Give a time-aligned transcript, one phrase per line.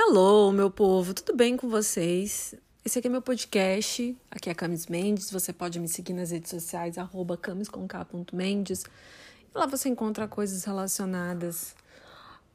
[0.00, 2.54] Hello, meu povo, tudo bem com vocês?
[2.84, 6.30] Esse aqui é meu podcast, aqui é a Camis Mendes, você pode me seguir nas
[6.30, 7.36] redes sociais, arroba.
[9.52, 11.74] Lá você encontra coisas relacionadas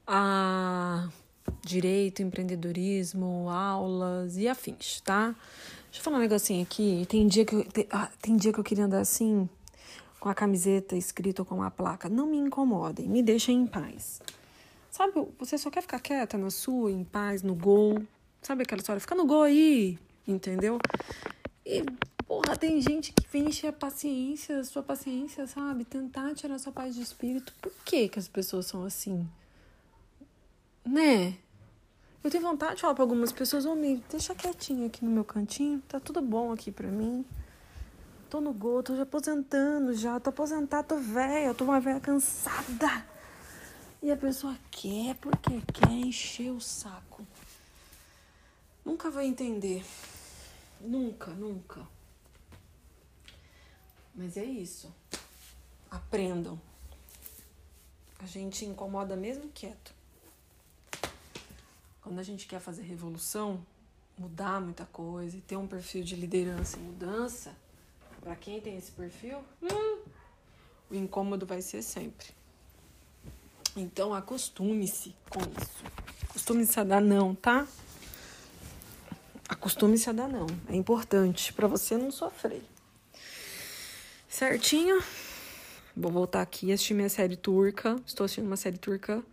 [0.07, 1.09] a
[1.61, 5.35] direito, empreendedorismo, aulas e afins, tá?
[5.87, 8.59] Deixa eu falar um negocinho aqui, tem dia que eu, tem, ah, tem dia que
[8.61, 9.49] eu queria andar assim,
[10.17, 14.21] com a camiseta escrita com uma placa, não me incomodem, me deixem em paz.
[14.93, 18.05] Sabe, você só quer ficar quieta na sua, em paz, no gol.
[18.43, 18.99] Sabe aquela história?
[18.99, 19.97] Fica no gol aí,
[20.27, 20.77] entendeu?
[21.65, 21.83] E,
[22.27, 25.83] porra, tem gente que vem encher a paciência, sua paciência, sabe?
[25.83, 27.51] Tentar tirar sua paz de espírito.
[27.59, 29.27] Por que que as pessoas são assim?
[30.85, 31.37] Né?
[32.23, 35.25] Eu tenho vontade de falar pra algumas pessoas, ô, me deixa quietinho aqui no meu
[35.25, 37.25] cantinho, tá tudo bom aqui pra mim.
[38.29, 43.11] Tô no gol, tô já aposentando já, tô aposentada, tô velha, tô uma velha cansada.
[44.03, 47.25] E a pessoa quer porque quer encher o saco.
[48.83, 49.85] Nunca vai entender.
[50.81, 51.87] Nunca, nunca.
[54.13, 54.93] Mas é isso.
[55.89, 56.59] Aprendam.
[58.19, 59.93] A gente incomoda mesmo quieto.
[62.01, 63.65] Quando a gente quer fazer revolução,
[64.17, 67.55] mudar muita coisa e ter um perfil de liderança e mudança,
[68.19, 70.01] para quem tem esse perfil, hum,
[70.91, 72.42] o incômodo vai ser sempre.
[73.75, 75.83] Então acostume-se com isso.
[76.29, 77.67] Acostume-se a dar não, tá?
[79.49, 80.47] Acostume-se a dar não.
[80.69, 82.63] É importante para você não sofrer.
[84.29, 85.01] Certinho?
[85.95, 87.95] Vou voltar aqui e assistir minha série turca.
[88.05, 89.23] Estou assistindo uma série turca.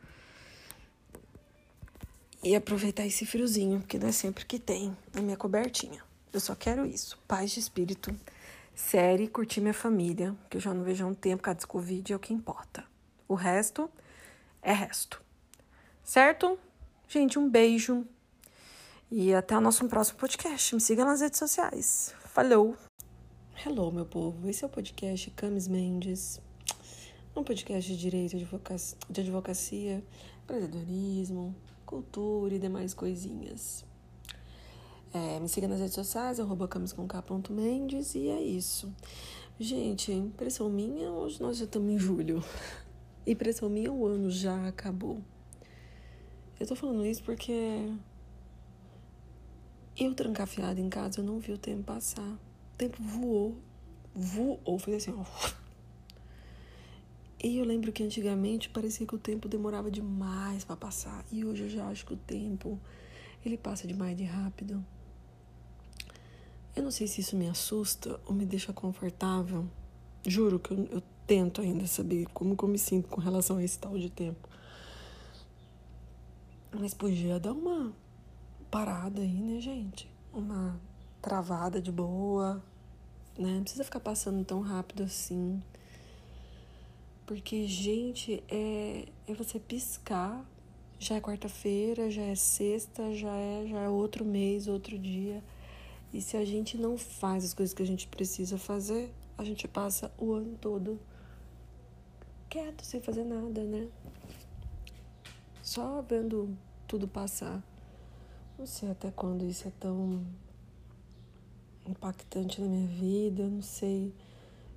[2.42, 6.02] E aproveitar esse friozinho, porque não é sempre que tem na minha cobertinha.
[6.32, 7.19] Eu só quero isso.
[7.28, 8.14] Paz de espírito.
[8.75, 12.16] Série, curtir minha família, que eu já não vejo há um tempo, desse Covid, é
[12.16, 12.84] o que importa.
[13.28, 13.91] O resto
[14.62, 15.22] é resto.
[16.03, 16.58] Certo?
[17.08, 18.06] Gente, um beijo.
[19.11, 20.75] E até o nosso próximo podcast.
[20.75, 22.14] Me siga nas redes sociais.
[22.20, 22.77] Falou!
[23.64, 24.48] Hello, meu povo.
[24.48, 26.41] Esse é o podcast Camis Mendes.
[27.34, 30.04] Um podcast de direito, de advocacia,
[30.43, 31.54] empreendedorismo,
[31.87, 33.84] cultura e demais coisinhas.
[35.12, 38.93] É, me siga nas redes sociais, arroba camiscomk.mendes e é isso.
[39.59, 42.43] Gente, impressão minha, hoje nós já estamos em julho.
[43.26, 45.22] Impressão minha, o ano já acabou.
[46.58, 47.53] Eu tô falando isso porque
[49.97, 52.28] eu trancafiada em casa, eu não vi o tempo passar.
[52.75, 53.56] O tempo voou,
[54.14, 55.25] voou, fez assim, ó.
[57.42, 61.25] E eu lembro que antigamente parecia que o tempo demorava demais para passar.
[61.32, 62.78] E hoje eu já acho que o tempo
[63.44, 64.84] ele passa demais de rápido.
[66.76, 69.66] Eu não sei se isso me assusta ou me deixa confortável.
[70.26, 73.62] Juro que eu, eu tento ainda saber como que eu me sinto com relação a
[73.62, 74.48] esse tal de tempo.
[76.72, 77.92] Mas podia dar uma
[78.68, 80.10] parada aí, né, gente?
[80.32, 80.76] Uma
[81.22, 82.60] travada de boa,
[83.38, 83.54] né?
[83.54, 85.62] Não precisa ficar passando tão rápido assim.
[87.24, 90.44] Porque, gente, é, é você piscar.
[90.98, 95.44] Já é quarta-feira, já é sexta, já é, já é outro mês, outro dia.
[96.12, 99.69] E se a gente não faz as coisas que a gente precisa fazer, a gente
[99.69, 100.98] passa o ano todo
[102.50, 103.88] quieto, sem fazer nada, né?
[105.62, 107.62] Só vendo tudo passar.
[108.59, 110.27] Não sei até quando isso é tão
[111.87, 114.12] impactante na minha vida, não sei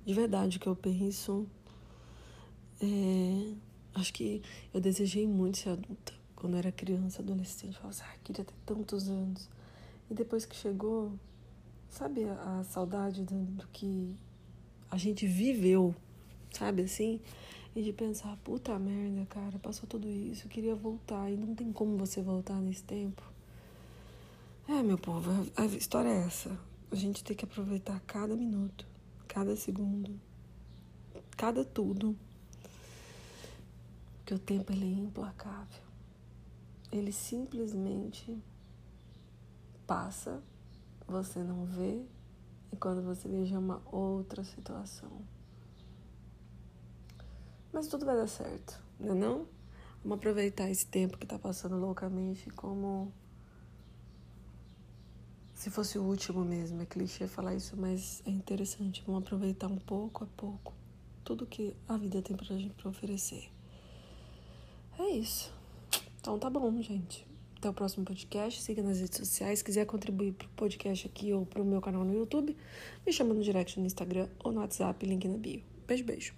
[0.06, 1.46] de verdade o que eu penso.
[2.80, 3.54] É,
[3.94, 4.40] acho que
[4.72, 6.12] eu desejei muito ser adulta.
[6.36, 9.50] Quando eu era criança, adolescente, eu falava assim, ah, queria ter tantos anos.
[10.08, 11.12] E depois que chegou,
[11.88, 14.14] sabe a, saudade do, do que
[14.90, 15.94] a gente viveu,
[16.52, 17.20] sabe assim?
[17.76, 21.96] E de pensar, puta merda, cara, passou tudo isso, queria voltar e não tem como
[21.96, 23.22] você voltar nesse tempo.
[24.68, 26.56] É, meu povo, a história é essa.
[26.90, 28.86] A gente tem que aproveitar cada minuto,
[29.26, 30.18] cada segundo,
[31.36, 32.16] cada tudo.
[34.18, 35.82] Porque o tempo ele é implacável.
[36.92, 38.38] Ele simplesmente
[39.84, 40.40] passa,
[41.06, 42.00] você não vê,
[42.72, 45.33] e quando você vê já é uma outra situação.
[47.74, 49.46] Mas tudo vai dar certo, não é não?
[50.00, 53.12] Vamos aproveitar esse tempo que tá passando loucamente como
[55.56, 56.80] se fosse o último mesmo.
[56.82, 59.02] É clichê falar isso, mas é interessante.
[59.04, 60.72] Vamos aproveitar um pouco a pouco
[61.24, 63.50] tudo que a vida tem pra gente pra oferecer.
[64.96, 65.52] É isso.
[66.20, 67.26] Então tá bom, gente.
[67.56, 68.62] Até o próximo podcast.
[68.62, 69.58] Siga nas redes sociais.
[69.58, 72.56] Se quiser contribuir pro podcast aqui ou pro meu canal no YouTube,
[73.04, 75.60] me chama no direct no Instagram ou no WhatsApp, link na bio.
[75.88, 76.32] Beijo, beijo.